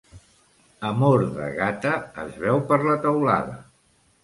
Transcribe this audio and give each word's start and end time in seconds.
Amor 0.89 1.25
de 1.35 1.51
gata, 1.59 1.93
es 2.25 2.41
veu 2.47 2.65
per 2.73 2.83
la 2.91 2.99
teulada. 3.07 3.57